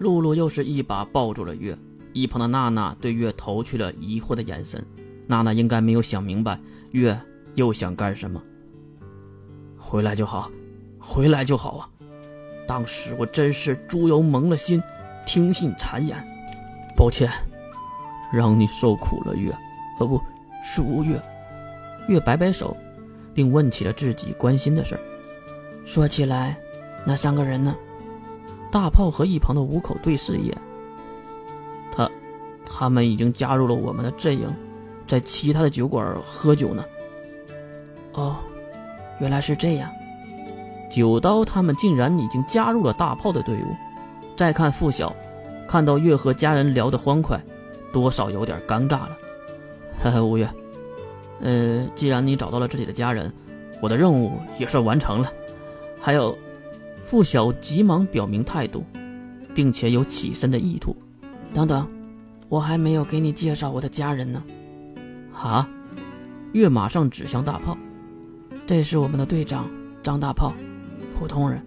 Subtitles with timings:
[0.00, 1.76] 露露又是一把抱住了月，
[2.14, 4.82] 一旁的娜娜对月投去了疑惑的眼神。
[5.26, 6.58] 娜娜应该没有想明白
[6.92, 7.16] 月
[7.54, 8.42] 又想干什么。
[9.76, 10.50] 回来就好，
[10.98, 11.88] 回来就好啊！
[12.66, 14.82] 当时我真是猪油蒙了心，
[15.26, 16.16] 听信谗言，
[16.96, 17.30] 抱歉，
[18.32, 19.52] 让你受苦了，月。
[19.98, 20.20] 哦，不
[20.64, 21.20] 是吴月。
[22.08, 22.74] 月摆摆手，
[23.34, 25.00] 并问起了自己关心的事儿。
[25.84, 26.58] 说起来，
[27.04, 27.76] 那三个人呢？
[28.70, 30.56] 大炮和一旁的五口对视一眼。
[31.92, 32.08] 他，
[32.64, 34.46] 他们已经加入了我们的阵营，
[35.06, 36.84] 在其他的酒馆喝酒呢。
[38.12, 38.36] 哦，
[39.18, 39.90] 原来是这样。
[40.88, 43.76] 九刀他们竟然已经加入了大炮的队伍。
[44.36, 45.14] 再看付晓，
[45.68, 47.40] 看到月和家人聊得欢快，
[47.92, 49.16] 多少有点尴尬了。
[50.02, 50.48] 呵呵，吴月，
[51.40, 53.32] 呃，既然你找到了自己的家人，
[53.82, 55.32] 我的任务也算完成了。
[56.00, 56.38] 还有。
[57.10, 58.84] 付晓急忙表明态度，
[59.52, 60.94] 并且有起身的意图。
[61.52, 61.84] 等等，
[62.48, 64.40] 我还没有给你介绍我的家人呢。
[65.34, 65.68] 啊！
[66.52, 67.76] 月马上指向大炮，
[68.64, 69.68] 这是我们的队长
[70.04, 70.52] 张大炮，
[71.18, 71.60] 普通人。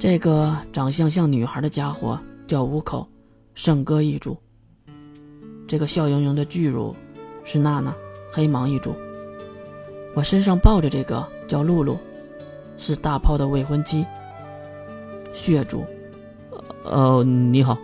[0.00, 3.08] 这个长相像女孩的家伙叫五口，
[3.54, 4.36] 圣歌一族。
[5.68, 6.92] 这个笑盈盈的巨乳
[7.44, 7.94] 是娜娜，
[8.32, 8.96] 黑芒一族。
[10.16, 11.96] 我身上抱着这个叫露露。
[12.82, 14.04] 是大炮的未婚妻，
[15.32, 15.84] 血主。
[16.84, 17.78] 呃，你好，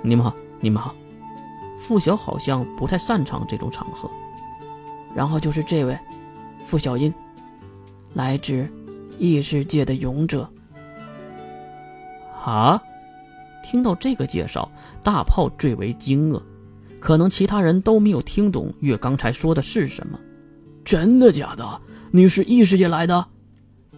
[0.00, 0.94] 你们好，你们好。
[1.80, 4.08] 付晓好像不太擅长这种场合。
[5.12, 5.98] 然后就是这位，
[6.68, 7.12] 付小音，
[8.12, 8.64] 来自
[9.18, 10.48] 异世界的勇者。
[12.44, 12.80] 啊！
[13.64, 14.70] 听到这个介绍，
[15.02, 16.40] 大炮最为惊愕，
[17.00, 20.16] 可能其他人都没有听懂月刚才说的是什么。
[20.84, 21.80] 真的假的？
[22.12, 23.26] 你是异世界来的？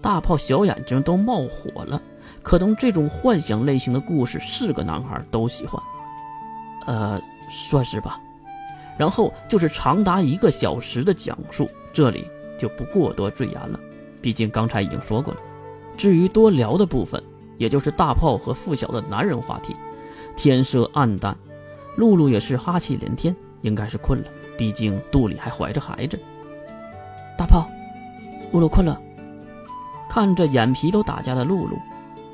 [0.02, 2.00] 大炮小眼睛都冒火了，
[2.42, 5.82] 可能这种幻想类型的故事是个男孩都喜欢，
[6.86, 8.20] 呃，算是吧。
[8.96, 12.26] 然后就是长达一个小时的讲述，这里
[12.58, 13.78] 就不过多赘言了，
[14.22, 15.40] 毕竟刚才已经说过了。
[15.96, 17.22] 至于多聊的部分，
[17.58, 19.74] 也就是大炮和付晓的男人话题。
[20.36, 21.36] 天色暗淡，
[21.96, 24.26] 露露也是哈气连天，应该是困了，
[24.56, 26.18] 毕竟肚里还怀着孩子。
[27.36, 27.68] 大炮，
[28.52, 29.00] 露露困了。
[30.08, 31.78] 看着眼皮都打架的露露，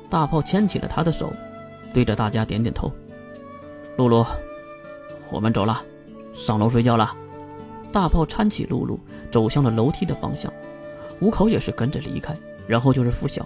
[0.09, 1.33] 大炮牵起了她的手，
[1.93, 2.91] 对着大家点点头。
[3.97, 4.25] 露露，
[5.29, 5.83] 我们走了，
[6.33, 7.13] 上楼睡觉了。
[7.91, 10.51] 大炮搀起露露，走向了楼梯的方向。
[11.19, 12.35] 五口也是跟着离开，
[12.65, 13.45] 然后就是付晓。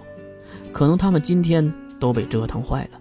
[0.72, 3.00] 可能他们今天都被折腾坏了。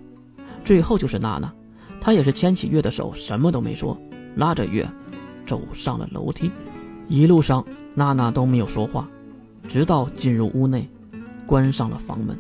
[0.66, 1.54] 最后就是娜娜，
[2.02, 3.98] 她也是牵起月的手，什么都没说，
[4.36, 4.88] 拉着月
[5.46, 6.52] 走上了楼梯。
[7.08, 9.08] 一路上，娜娜都没有说话，
[9.70, 10.90] 直到进入屋内。
[11.48, 12.38] 关上了房门，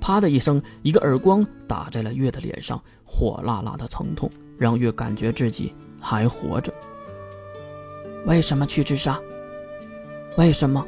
[0.00, 4.28] 啪的一声，一个耳光打在了月的脸上，火辣辣的疼痛
[4.58, 6.72] 让月感觉自己还活着。
[8.26, 9.20] 为什么去自杀？
[10.38, 10.84] 为什么？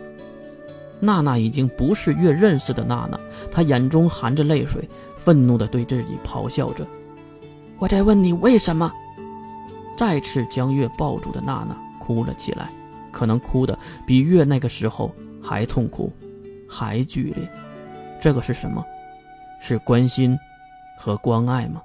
[0.98, 3.20] 娜娜已经不是月认识的娜娜，
[3.50, 6.86] 她眼中含着泪水，愤怒地对自己咆哮着
[7.78, 8.90] ：“我在问你为什么？”
[9.98, 12.70] 再次将月抱住的娜娜哭了起来，
[13.10, 16.12] 可能哭的比月那个时候还痛苦。
[16.72, 17.46] 还剧烈，
[18.18, 18.82] 这个是什么？
[19.60, 20.34] 是关心
[20.98, 21.82] 和关爱吗？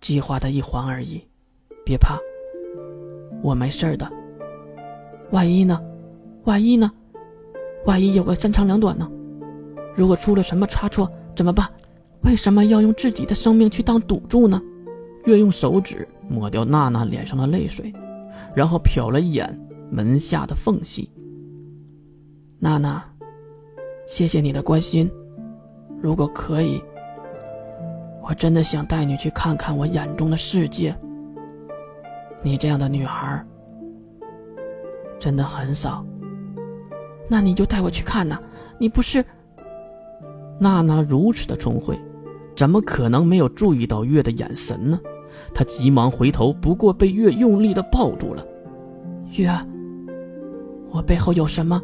[0.00, 1.22] 计划的一环而已，
[1.84, 2.18] 别怕，
[3.42, 4.10] 我没事的。
[5.30, 5.78] 万一呢？
[6.44, 6.90] 万一呢？
[7.84, 9.06] 万一有个三长两短呢？
[9.94, 11.68] 如果出了什么差错怎么办？
[12.22, 14.60] 为什么要用自己的生命去当赌注呢？
[15.26, 17.92] 月用手指抹掉娜娜脸上的泪水，
[18.56, 21.10] 然后瞟了一眼门下的缝隙。
[22.64, 23.02] 娜娜，
[24.06, 25.10] 谢谢你的关心。
[26.00, 26.80] 如果可以，
[28.22, 30.96] 我真的想带你去看看我眼中的世界。
[32.40, 33.44] 你这样的女孩
[35.18, 36.06] 真的很少。
[37.28, 38.38] 那你就带我去看呐！
[38.78, 39.24] 你不是……
[40.60, 41.98] 娜娜如此的聪慧，
[42.54, 45.00] 怎么可能没有注意到月的眼神呢？
[45.52, 48.46] 她急忙回头，不过被月用力的抱住了。
[49.32, 49.50] 月，
[50.92, 51.82] 我背后有什么？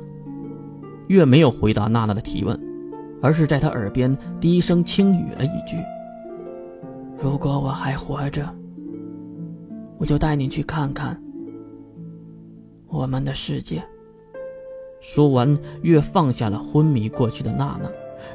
[1.09, 2.59] 月没有回答娜娜的提问，
[3.21, 5.77] 而是在她耳边低声轻语了一句
[7.21, 8.49] ：“如果我还活着，
[9.99, 11.21] 我就带你去看看
[12.87, 13.83] 我们的世界。”
[15.01, 17.89] 说完，月放下了昏迷过去的娜娜，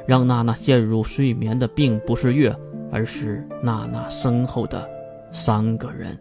[0.06, 2.54] 让娜娜陷入睡眠的并不是月，
[2.90, 4.88] 而是娜娜身后的
[5.32, 6.18] 三个人。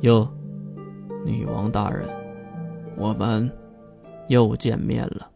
[0.00, 0.28] 哟，
[1.24, 2.08] 女王大人，
[2.96, 3.48] 我们。
[4.28, 5.28] 又见面了，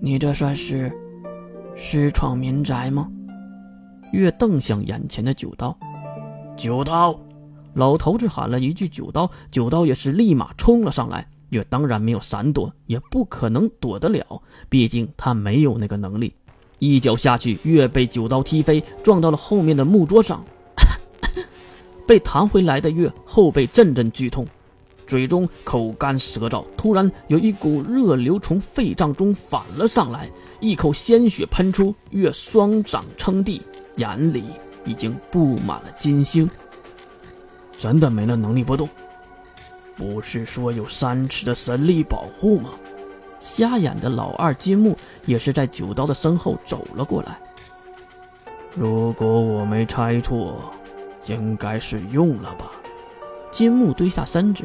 [0.00, 0.92] 你这算是
[1.76, 3.08] 私闯民宅吗？
[4.12, 5.76] 月瞪向眼前的九刀，
[6.56, 7.18] 九刀！
[7.74, 11.26] 老头子喊了一句“九刀”，九刀也是立马冲了上来。
[11.48, 16.32] 月当然没有闪躲，也不可能躲得了，毕竟他没有那个能力。
[16.78, 20.44] 一脚下去，月被九刀踢飞，撞到了后面的木桌上。
[22.06, 24.46] 被弹回来的月后背阵阵剧痛，
[25.06, 30.28] 嘴中口干舌燥，突然有一股热流从肺脏中反了上来，
[30.60, 31.94] 一口鲜血喷出。
[32.10, 33.62] 月双掌撑地，
[33.96, 34.44] 眼里
[34.84, 36.48] 已经布满了金星。
[37.78, 38.88] 真的没了能力波动？
[39.96, 42.70] 不是说有三尺的神力保护吗？
[43.40, 44.96] 瞎眼的老二金木
[45.26, 47.38] 也是在九刀的身后走了过来。
[48.74, 50.72] 如果我没猜错，
[51.26, 52.72] 应该是用了吧？
[53.52, 54.64] 金木蹲下身子，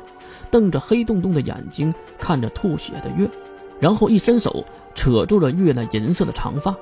[0.51, 3.29] 瞪着黑洞洞的眼睛看着吐血的月，
[3.79, 4.65] 然后一伸手
[4.95, 6.75] 扯住了月那银色的长发：“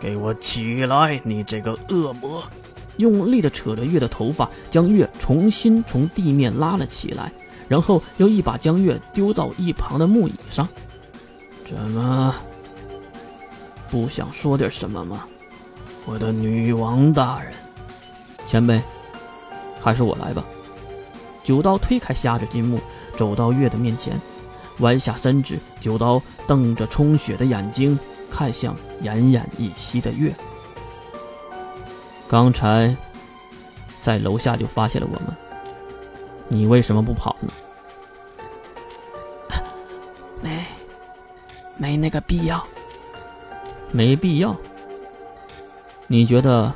[0.00, 2.42] 给我起来，你这个恶魔！”
[2.98, 7.30] 用力的扯着月的头发，将月重新从地面拉了起来。
[7.68, 10.68] 然后又一把将月丢到一旁的木椅上，
[11.68, 12.32] 怎么
[13.90, 15.26] 不想说点什么吗？
[16.06, 17.52] 我的女王大人，
[18.48, 18.80] 前辈，
[19.82, 20.44] 还是我来吧。
[21.46, 22.80] 九刀推开瞎子金木，
[23.16, 24.20] 走到月的面前，
[24.80, 27.96] 弯下身子，九刀瞪着充血的眼睛
[28.28, 30.34] 看向奄奄一息的月。
[32.26, 32.94] 刚才
[34.02, 35.36] 在楼下就发现了我们。
[36.48, 37.52] 你为什么不跑呢？
[40.42, 40.64] 没，
[41.76, 42.66] 没那个必要。
[43.92, 44.56] 没必要。
[46.08, 46.74] 你觉得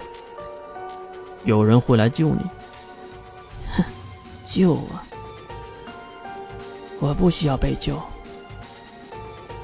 [1.43, 2.43] 有人会来救你？
[4.53, 4.89] 救我？
[6.99, 7.97] 我不需要被救。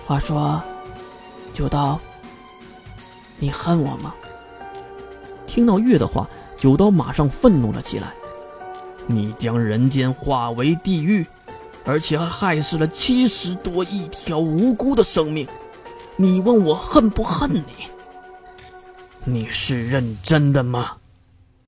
[0.07, 0.63] 话说，
[1.53, 1.99] 九刀，
[3.39, 4.15] 你恨我吗？
[5.47, 8.15] 听到月的话，九刀马上愤怒了起来。
[9.07, 11.27] 你将人间化为地狱，
[11.85, 15.47] 而且还害死了七十多亿条无辜的生命，
[16.17, 17.65] 你问我恨不恨你？
[19.25, 20.97] 你是认真的吗？